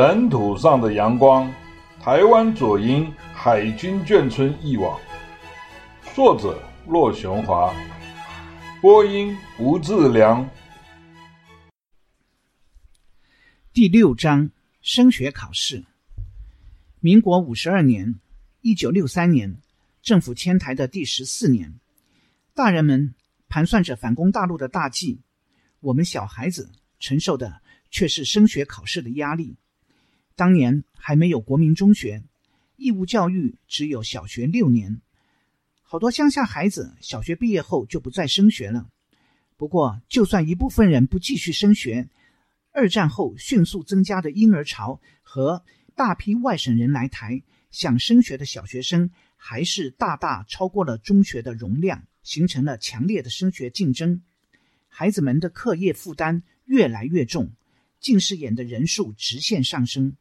[0.00, 1.52] 尘土上的阳光，
[2.00, 4.96] 台湾左营海军眷村忆往，
[6.14, 7.74] 作者骆雄华，
[8.80, 10.48] 播音吴志良。
[13.72, 14.48] 第六章
[14.80, 15.84] 升学考试。
[17.00, 18.20] 民国五十二年，
[18.60, 19.60] 一九六三年，
[20.00, 21.74] 政府迁台的第十四年，
[22.54, 23.16] 大人们
[23.48, 25.22] 盘算着反攻大陆的大计，
[25.80, 29.56] 我们小孩子承受的却是升学考试的压力。
[30.38, 32.22] 当年还没有国民中学，
[32.76, 35.00] 义务教育只有小学六年，
[35.82, 38.88] 好多乡下孩子小学毕业后就不再升学了。
[39.56, 42.08] 不过，就算一部分人不继续升学，
[42.70, 45.64] 二战后迅速增加的婴儿潮和
[45.96, 47.42] 大批外省人来台
[47.72, 54.22] 想升学的小学生，还是大大超过了中学的容量，形成了强烈的升学竞争。
[54.86, 57.50] 孩子们的课业负担越来越重，
[57.98, 60.16] 近视眼的人数直线上升。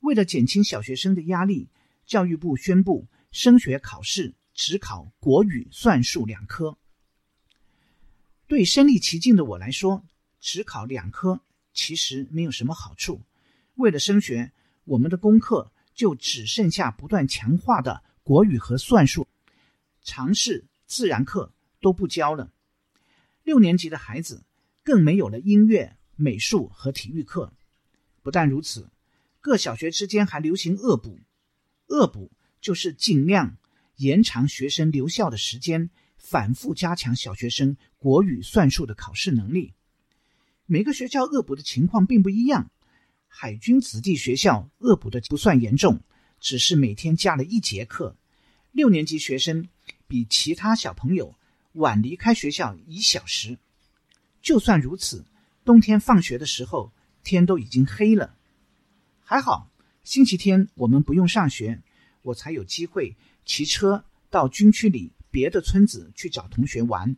[0.00, 1.68] 为了减轻小学生的压力，
[2.06, 6.76] 教育部宣布升学考试只考国语、算术两科。
[8.46, 10.04] 对身历其境的我来说，
[10.40, 11.40] 只考两科
[11.72, 13.22] 其实没有什么好处。
[13.74, 14.52] 为了升学，
[14.84, 19.28] 我们的功课就只剩下不断强化的国语和算术，
[20.02, 22.50] 常识、自然课都不教了。
[23.44, 24.44] 六年级的孩子
[24.82, 27.52] 更没有了音乐、美术和体育课。
[28.22, 28.90] 不但如此。
[29.40, 31.18] 各小学之间还流行恶补，
[31.86, 33.56] 恶补就是尽量
[33.96, 35.88] 延长学生留校的时间，
[36.18, 39.72] 反复加强小学生国语、算术的考试能力。
[40.66, 42.70] 每个学校恶补的情况并不一样。
[43.26, 46.00] 海军子弟学校恶补的不算严重，
[46.38, 48.16] 只是每天加了一节课。
[48.72, 49.68] 六年级学生
[50.06, 51.34] 比其他小朋友
[51.72, 53.56] 晚离开学校一小时。
[54.42, 55.24] 就算如此，
[55.64, 56.92] 冬天放学的时候，
[57.24, 58.36] 天都已经黑了。
[59.30, 59.70] 还好，
[60.02, 61.84] 星期天我们不用上学，
[62.22, 67.16] 我才有机会骑车到军区里别的村子去找同学玩。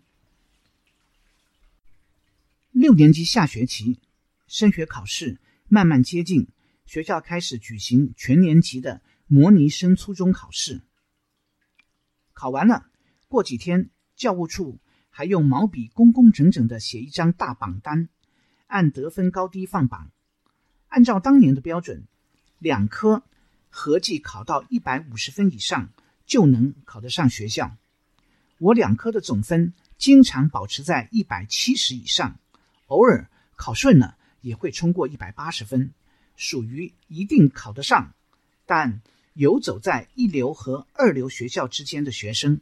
[2.71, 3.99] 六年级下学期，
[4.47, 6.49] 升学考试慢慢接近，
[6.85, 10.83] 学校开始举行全年级的模拟升初中考试。
[12.35, 12.91] 考完了，
[13.27, 18.11] 过几天教务处还用毛笔工工整整地写一张大榜单，
[18.67, 20.12] 按得分高低放榜。
[20.93, 22.05] 按照当年的标准，
[22.59, 23.23] 两科
[23.71, 25.89] 合计考到一百五十分以上
[26.27, 27.79] 就能考得上学校。
[28.59, 32.39] 我两科的总分经常保持在一百七十以上，
[32.89, 35.95] 偶尔考顺了也会冲过一百八十分，
[36.37, 38.13] 属于一定考得上，
[38.67, 39.01] 但
[39.33, 42.61] 游走在一流和二流学校之间的学生。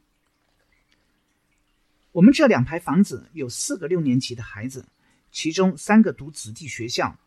[2.12, 4.86] 我们这两排房子有四个六年级的孩子，
[5.32, 7.18] 其中三个读子弟学校。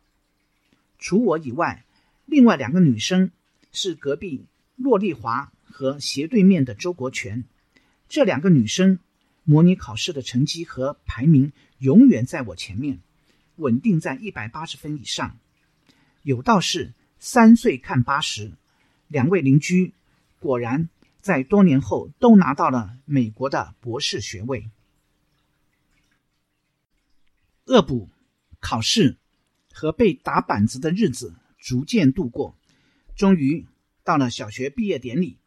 [1.04, 1.84] 除我以外，
[2.26, 3.32] 另外两个女生
[3.74, 4.46] 是隔壁
[4.78, 7.44] 骆丽华和斜对面的周国权。
[8.08, 9.00] 这两个女生
[9.44, 13.02] 模拟考试的成绩和排名永远在我前面，
[13.58, 15.38] 稳定在一百八十分以上。
[16.22, 18.54] 有道是三岁看八十，
[19.10, 19.94] 两位邻居
[20.40, 20.88] 果然
[21.20, 24.70] 在多年后都拿到了美国的博士学位。
[27.66, 28.10] 恶补
[28.62, 29.18] 考试。
[29.74, 32.56] 和被打板子的日子逐渐度过，
[33.16, 33.66] 终于
[34.04, 35.40] 到了小学毕业典礼。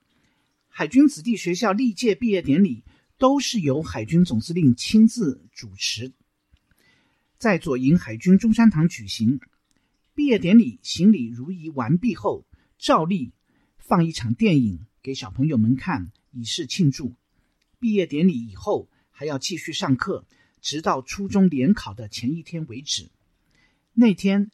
[0.68, 2.84] 海军子弟学校历届毕业典礼
[3.16, 6.12] 都是由海军总司令亲自主持，
[7.38, 9.40] 在左营海军中山堂举行。
[10.14, 12.46] 毕业典礼行礼如仪完毕后，
[12.78, 13.32] 照例
[13.78, 17.14] 放一场电影给小朋友们看，以示庆祝。
[17.78, 20.26] 毕业典礼以后还要继续上课，
[20.60, 23.10] 直到初中联考的前一天为止。
[23.98, 24.50] 那天，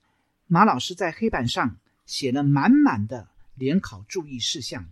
[0.47, 1.77] 马老师在黑板上
[2.07, 3.27] 写了满满的
[3.57, 4.87] 联考注意事项，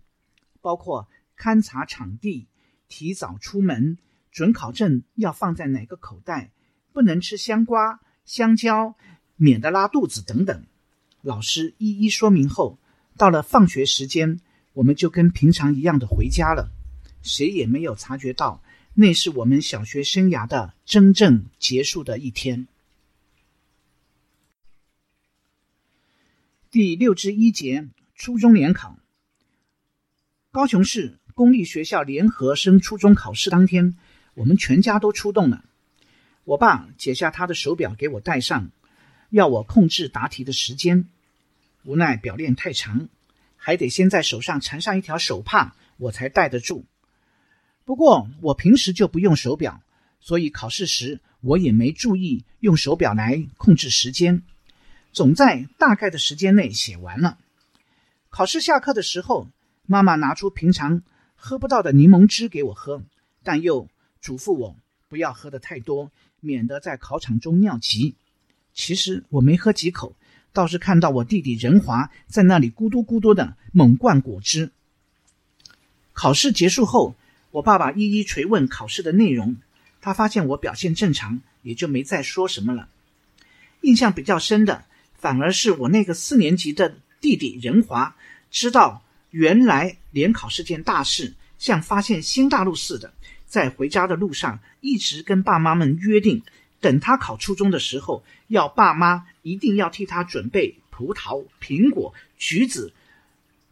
[0.60, 2.48] 包括勘察场地、
[2.88, 3.96] 提早出门、
[4.32, 6.50] 准考证要放在哪个口袋、
[6.92, 8.96] 不能吃香瓜、香蕉，
[9.36, 10.64] 免得拉肚子等等。
[11.22, 12.80] 老师一一说明后，
[13.16, 14.40] 到了放学时间，
[14.72, 16.72] 我们就跟平常一样的回家了，
[17.22, 18.60] 谁也没有察觉到
[18.94, 22.66] 那是我们小学生涯的真正结束的一天。
[26.72, 28.96] 第六之一节初中联考。
[30.52, 33.96] 高雄市公立学校联合升初中考试当天，
[34.34, 35.64] 我们全家都出动了。
[36.44, 38.70] 我爸解下他的手表给我戴上，
[39.30, 41.08] 要我控制答题的时间。
[41.82, 43.08] 无奈表链太长，
[43.56, 46.84] 还得先在手上缠上一条手帕，我才戴得住。
[47.84, 49.82] 不过我平时就不用手表，
[50.20, 54.44] 所以考试时我也没注意用手表来控制时间。
[55.12, 57.38] 总在大概的时间内写完了。
[58.28, 59.48] 考试下课的时候，
[59.86, 61.02] 妈妈拿出平常
[61.34, 63.02] 喝不到的柠檬汁给我喝，
[63.42, 63.88] 但又
[64.20, 64.76] 嘱咐我
[65.08, 68.14] 不要喝得太多，免得在考场中尿急。
[68.72, 70.14] 其实我没喝几口，
[70.52, 74.70] 倒是看到我弟弟仁华在那里咕嘟咕嘟的猛灌果汁。
[76.12, 77.16] 考试结束后，
[77.50, 79.56] 我爸爸一一捶问考试的内容，
[80.00, 82.88] 他发现我表现正常，也就没再说什么了。
[83.80, 84.84] 印象比较深的，
[85.20, 88.16] 反而是我那个四年级的弟弟仁华，
[88.50, 93.12] 知道原来联考是件大事，像发现新大陆似的，
[93.46, 96.42] 在回家的路上一直跟爸妈们约定，
[96.80, 102.92] 等他考初中的时候，要爸妈一定要替他准备葡萄、苹果、橘子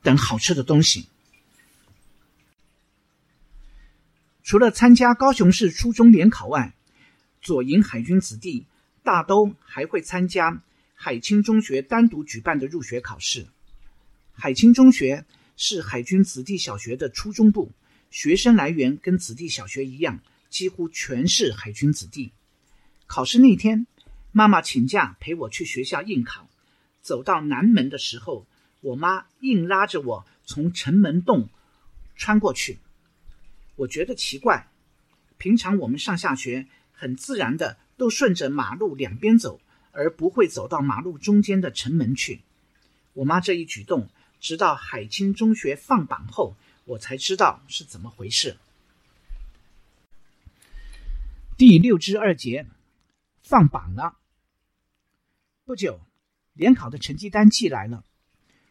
[0.03, 1.07] 等好吃的东西。
[4.45, 6.73] 除了参加高雄市初中联考外，
[7.41, 8.67] 左营海军子弟
[9.03, 10.63] 大都还会参加
[11.01, 13.47] 海清中学单独举办的入学考试。
[14.33, 15.25] 海清中学
[15.57, 17.71] 是海军子弟小学的初中部，
[18.11, 20.19] 学生来源跟子弟小学一样，
[20.51, 22.33] 几乎全是海军子弟。
[23.07, 23.87] 考试那天，
[24.33, 26.51] 妈妈请假陪我去学校应考。
[27.01, 28.45] 走到南门的时候，
[28.81, 31.49] 我妈硬拉着我从城门洞
[32.17, 32.79] 穿过去。
[33.77, 34.67] 我觉得奇怪，
[35.39, 39.61] 平常我们上下学很自然的都顺着马路两边走，
[39.99, 42.43] 而不会走到马路中间的城门去。
[43.15, 44.09] 我妈这一举动，
[44.39, 46.55] 直到海清中学放榜后，
[46.85, 48.57] 我才知道是怎么回事。
[51.57, 52.67] 第六之二节，
[53.43, 54.17] 放榜了。
[55.65, 56.01] 不久，
[56.53, 58.05] 联考的成绩单寄来了，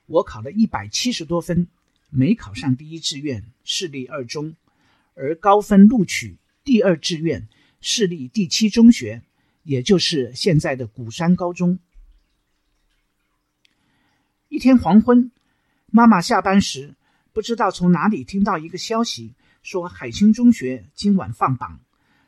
[0.05, 1.67] 我考了一百七十多分，
[2.09, 4.55] 没考上第一志愿市立二中。
[5.13, 7.49] 而高分录取第二志愿
[7.81, 9.23] 市立第七中学，
[9.67, 11.77] 也就是现在的鼓山高中。
[14.47, 15.29] 一天黄昏，
[15.87, 16.95] 妈妈下班时
[17.33, 21.81] 不知道从哪里听到一个消息，说海清中学今晚放榜，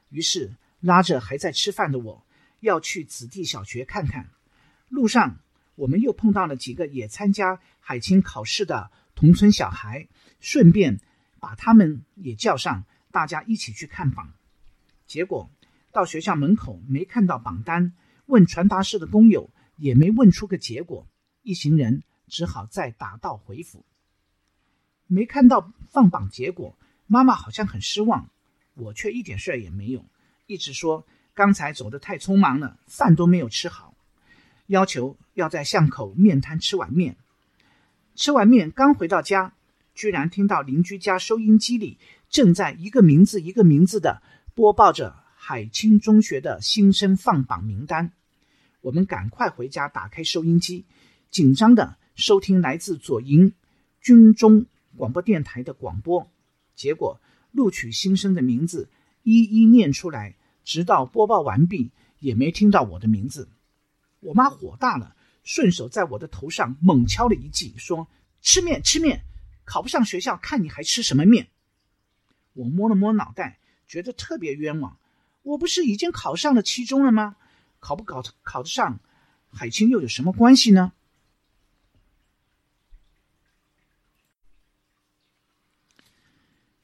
[0.09, 2.25] 于是拉着还在吃饭的我
[2.59, 4.29] 要去子弟小学看看。
[4.89, 5.39] 路上，
[5.75, 10.09] 我们又碰到了几个也参加海清考试的同村小孩，
[10.41, 10.99] 顺便。
[11.41, 14.33] 把他们也叫上，大家一起去看榜。
[15.07, 15.49] 结果
[15.91, 17.93] 到学校门口没看到榜单，
[18.25, 21.07] 问传达室的工友也没问出个结果，
[21.41, 23.85] 一行人只好再打道回府。
[25.07, 26.77] 没看到放榜结果，
[27.07, 28.29] 妈妈好像很失望，
[28.75, 30.05] 我却一点事儿也没有，
[30.45, 33.95] 一直说刚才走得太匆忙了，饭都没有吃好，
[34.67, 37.17] 要求要在巷口面摊吃碗面。
[38.15, 39.53] 吃完面刚回到家。
[39.95, 41.97] 居然听到邻居家收音机里
[42.29, 44.21] 正在一个名字一个名字的
[44.55, 48.11] 播报着海清中学的新生放榜名单。
[48.81, 50.85] 我们赶快回家，打开收音机，
[51.31, 53.53] 紧张地收听来自左营
[54.01, 54.65] 军中
[54.97, 56.29] 广播电台的广播。
[56.75, 57.21] 结果
[57.53, 58.89] 录取新生的名字
[59.23, 61.89] 一一念出来，直到播报完毕，
[62.19, 63.47] 也没听到我的名字。
[64.19, 68.09] 我妈火大了，顺手在我的头上猛敲了一记，说
[68.43, 69.23] ：“吃面，吃面。”
[69.63, 71.47] 考不上学校，看你还吃什么面？
[72.53, 74.97] 我摸了摸脑袋，觉得特别冤枉。
[75.49, 77.35] 我不是已经考上了七中了吗？
[77.79, 78.99] 考不考考得上，
[79.49, 80.93] 海清又有什么关系呢？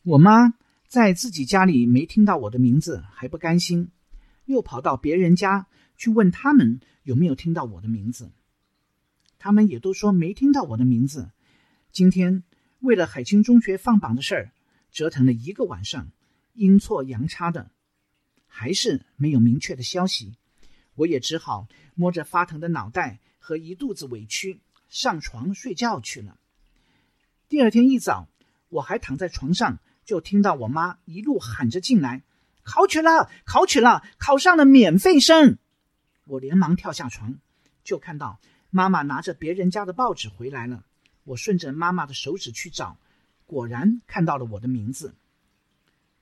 [0.02, 0.56] 我妈
[0.88, 3.92] 在自己家里没听到我的名字，还不甘心，
[4.46, 8.32] 又跑到别人家去问他们有没有听到我的名字。
[9.38, 11.30] 他们也都说没听到我的名字。
[11.92, 12.44] 今天。
[12.80, 14.52] 为了海清中学放榜的事儿，
[14.92, 16.12] 折腾了一个晚上，
[16.54, 17.72] 阴错阳差的，
[18.58, 20.38] 还是没有明确的消息。
[20.94, 26.38] 我也只好摸着发疼的脑袋和一肚子委屈上床睡觉去了。
[27.50, 28.30] 第二天一早，
[28.70, 32.24] 我还躺在床上，就听到我妈一路喊着进来
[32.64, 35.58] ：“考取了，考取了，考上了免费生！”
[36.24, 37.38] 我连忙跳下床，
[37.84, 40.86] 就看到妈妈拿着别人家的报纸回来了。
[41.26, 42.98] 我顺着妈妈的手指去找，
[43.46, 45.14] 果然看到了我的名字。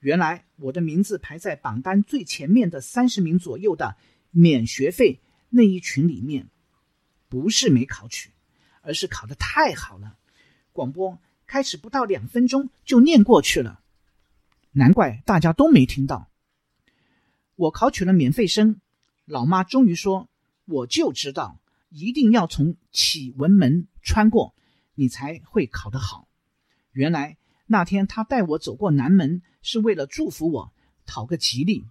[0.04, 3.96] 原来我的名字排在榜单最前面的三十名左右的
[4.30, 6.50] 免学费那一群里面，
[7.30, 8.30] 不是没考取，
[8.82, 10.18] 而是考得太好了。
[10.72, 13.80] 广播开始不到两分钟就念过去了，
[14.72, 16.28] 难怪大家都没听到。
[17.56, 18.82] 我考取了免费生，
[19.24, 20.28] 老妈终于说
[20.66, 21.58] ：“我就知道，
[21.88, 24.54] 一定要从启文门穿过。”
[24.96, 26.28] 你才会考得好。
[26.92, 30.72] 原来那天她带我走过南门，是为了祝福我，
[31.06, 31.84] 讨个吉利。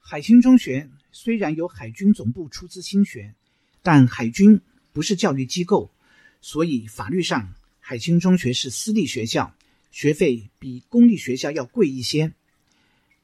[0.00, 3.34] 海清中学虽然由海军总部出资兴学，
[3.82, 4.60] 但海军
[4.92, 5.92] 不是教育机构，
[6.40, 9.54] 所以法律上海清中学是私立学校，
[9.92, 12.32] 学费比公立学校要贵一些。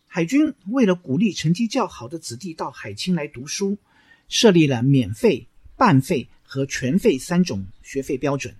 [0.07, 3.77] 海军为了鼓励成绩较好的子弟到海清来读书，
[4.29, 8.55] 设立了免费、半费和全费三种学费标准。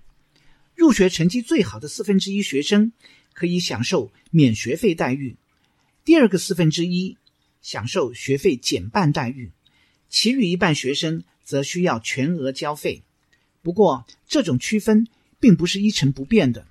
[0.81, 2.91] 入学成绩最好的四分之一学生
[3.33, 5.35] 可以享受免学费待遇，
[6.03, 7.17] 第二个四分之一
[7.61, 9.51] 享受学费减半待遇，
[10.09, 13.03] 其余一半学生则需要全额交费。
[13.61, 15.07] 不过，这种区分
[15.39, 16.65] 并不是一成不变的，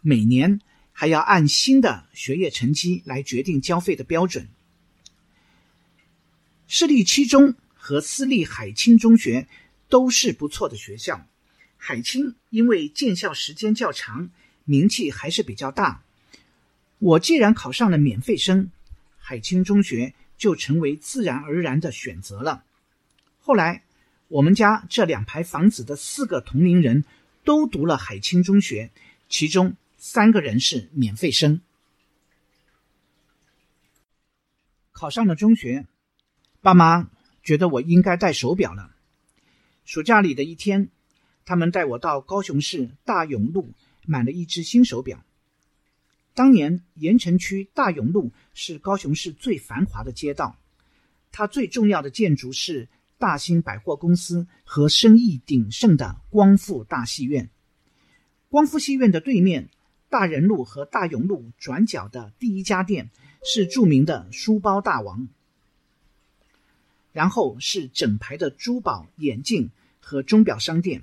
[0.00, 4.48] 每年还要按新的学业成绩来决定交费的标准。
[6.66, 9.46] 市立七中和私立海清中学
[9.88, 11.28] 都是不错的学校。
[11.86, 14.30] 海清因为建校时间较长，
[14.64, 16.02] 名气还是比较大。
[16.98, 18.70] 我既然考上了免费生，
[19.18, 22.64] 海清中学就成为自然而然的选择了。
[23.38, 23.82] 后来，
[24.28, 27.04] 我们家这两排房子的四个同龄人
[27.44, 28.90] 都读了海清中学，
[29.28, 31.60] 其中三个人是免费生。
[34.90, 35.84] 考上了中学，
[36.62, 37.10] 爸妈
[37.42, 38.96] 觉得我应该戴手表了。
[39.84, 40.88] 暑假里的一天。
[41.44, 43.72] 他们带我到高雄市大勇路
[44.06, 45.22] 买了一只新手表。
[46.34, 50.56] 当年盐城区大勇路是高雄市最繁华的街道，
[51.30, 57.50] 它最重要的建筑是大兴百货公司和生意鼎盛的光复大戏院。
[58.48, 59.68] 光复戏院的对面，
[60.08, 63.10] 大仁路和大勇路转角的第一家店
[63.44, 65.28] 是著名的书包大王，
[67.12, 69.70] 然后是整排的珠宝、眼镜
[70.00, 71.02] 和钟表商店。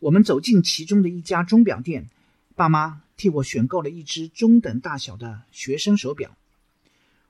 [0.00, 2.08] 我们走进其中的一家钟表店，
[2.54, 6.36] 爸妈替我选购了一只中等大小的学生手表。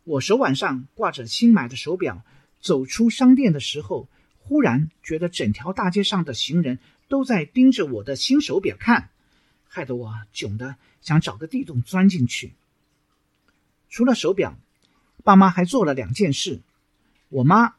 [0.04, 2.22] 我手腕上挂着新买的手表，
[2.60, 4.08] 走出商店的时候，
[4.38, 9.08] 忽然觉得整条大街上的行人都在盯着我的新手表看，
[9.66, 12.52] 害得我窘得想找个地洞钻进去。
[13.88, 14.58] 除了手表，
[15.24, 16.60] 爸妈还做了两件事：
[17.30, 17.74] 我妈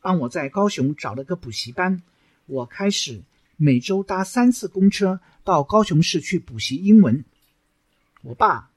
[0.00, 2.02] 帮我在高雄找了个补习班，
[2.46, 3.22] 我开始。
[3.56, 7.24] 每周搭三次公车到高雄市去补习英文。
[8.22, 8.70] 我爸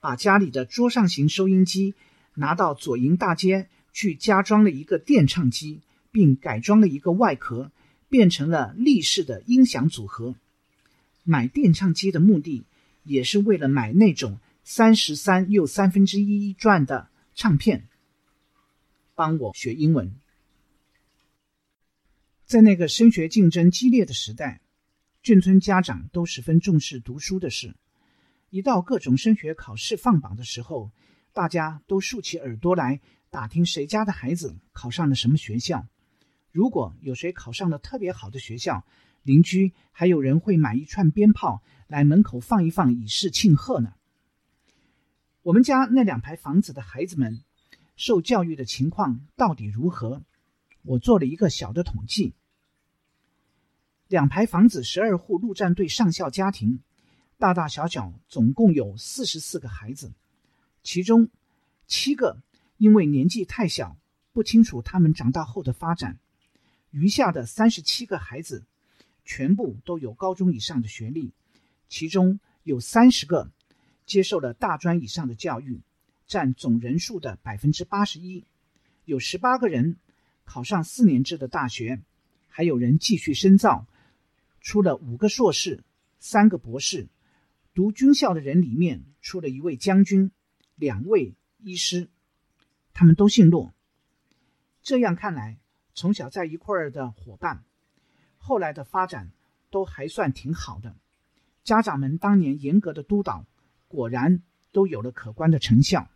[0.00, 1.94] 把家里的桌上型收音机
[2.34, 7.70] 拿到左营大街去加装了一个电唱机，并改装了一个外壳，
[8.08, 10.34] 变成了立式的音响组合。
[11.24, 12.64] 买电唱机的目的
[13.04, 17.88] 也是为了买那种三十三又三分之一转的唱片，
[19.14, 20.14] 帮我学英文。
[22.52, 24.60] 在那个升学竞争激烈的时代，
[25.24, 27.74] 眷村家长都十分重视读书的事。
[28.50, 30.90] 一到各种升学考试放榜的时候，
[31.32, 35.86] 大家都竖起耳朵来打听谁家的孩子考上了什么学校。
[36.50, 38.84] 如果有谁考上了特别好的学校，
[39.22, 43.94] 邻居还有人会买一串鞭炮来门口放一放，以示庆贺呢。
[45.40, 47.42] 我们家那两排房子的孩子们
[47.96, 50.22] 受教育的情况到底如何？
[50.82, 52.34] 我做了一个小的统计。
[54.12, 56.80] 两排房子，十二户陆战队上校家庭，
[57.38, 60.12] 大大小小总共有四十四个孩子，
[60.82, 61.30] 其中
[61.86, 62.36] 七个
[62.76, 63.96] 因为年纪太小，
[64.34, 66.18] 不清楚他们长大后的发展，
[66.90, 68.64] 余下的三十七个孩子
[69.24, 71.32] 全部都有高中以上的学历，
[71.88, 73.50] 其中有三十个
[74.04, 75.80] 接受了大专以上的教育，
[76.26, 78.44] 占总人数的百分之八十一，
[79.06, 79.96] 有十八个人
[80.44, 82.02] 考上四年制的大学，
[82.50, 83.86] 还有人继续深造。
[84.62, 85.82] 出了五个硕士，
[86.18, 87.08] 三个博士。
[87.74, 90.30] 读军校的人里面，出了一位将军，
[90.76, 92.08] 两位医师，
[92.92, 93.72] 他们都姓骆。
[94.82, 95.58] 这样看来，
[95.94, 97.64] 从小在一块儿的伙伴，
[98.36, 99.32] 后来的发展
[99.70, 100.96] 都还算挺好的。
[101.64, 103.46] 家长们当年严格的督导，
[103.88, 106.08] 果然都有了可观的成效。